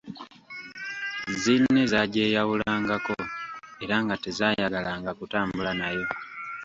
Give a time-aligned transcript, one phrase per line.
[1.33, 3.15] Zzinne zaagyeyawulangako
[3.83, 6.05] era nga tezaayagalanga kutambula nayo.